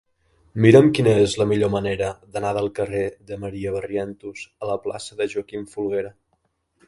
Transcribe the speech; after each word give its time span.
Mira'm 0.65 0.87
quina 0.99 1.11
és 1.23 1.35
la 1.41 1.45
millor 1.51 1.69
manera 1.73 2.07
d'anar 2.37 2.53
del 2.59 2.71
carrer 2.79 3.03
de 3.31 3.39
Maria 3.43 3.75
Barrientos 3.77 4.47
a 4.65 4.69
la 4.73 4.79
plaça 4.87 5.19
de 5.21 5.27
Joaquim 5.35 5.69
Folguera. 5.75 6.13